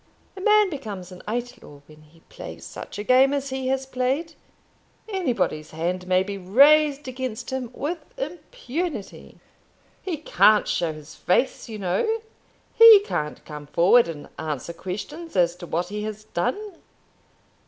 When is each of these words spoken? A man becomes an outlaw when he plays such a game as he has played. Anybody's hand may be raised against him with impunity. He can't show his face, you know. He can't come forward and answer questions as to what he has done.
A 0.35 0.41
man 0.41 0.71
becomes 0.71 1.11
an 1.11 1.21
outlaw 1.27 1.81
when 1.85 2.01
he 2.01 2.21
plays 2.21 2.65
such 2.65 2.97
a 2.97 3.03
game 3.03 3.35
as 3.35 3.51
he 3.51 3.67
has 3.67 3.85
played. 3.85 4.33
Anybody's 5.07 5.69
hand 5.69 6.07
may 6.07 6.23
be 6.23 6.39
raised 6.39 7.07
against 7.07 7.51
him 7.51 7.69
with 7.71 7.99
impunity. 8.17 9.37
He 10.01 10.17
can't 10.17 10.67
show 10.67 10.91
his 10.91 11.13
face, 11.13 11.69
you 11.69 11.77
know. 11.77 12.21
He 12.73 13.01
can't 13.01 13.45
come 13.45 13.67
forward 13.67 14.07
and 14.07 14.27
answer 14.39 14.73
questions 14.73 15.35
as 15.35 15.55
to 15.57 15.67
what 15.67 15.89
he 15.89 16.01
has 16.01 16.23
done. 16.23 16.59